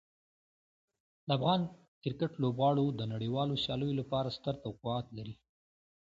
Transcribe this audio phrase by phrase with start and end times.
[1.27, 1.61] د افغان
[2.03, 5.35] کرکټ لوبغاړو د نړیوالو سیالیو لپاره ستر توقعات لري.